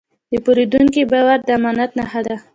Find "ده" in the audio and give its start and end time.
2.27-2.35